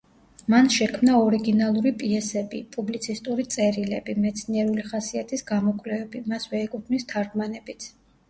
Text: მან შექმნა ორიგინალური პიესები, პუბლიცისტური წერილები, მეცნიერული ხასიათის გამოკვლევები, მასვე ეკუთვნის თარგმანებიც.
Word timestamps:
მან 0.51 0.67
შექმნა 0.75 1.17
ორიგინალური 1.25 1.91
პიესები, 2.03 2.61
პუბლიცისტური 2.75 3.45
წერილები, 3.55 4.15
მეცნიერული 4.23 4.87
ხასიათის 4.93 5.45
გამოკვლევები, 5.53 6.23
მასვე 6.33 6.65
ეკუთვნის 6.69 7.07
თარგმანებიც. 7.13 7.87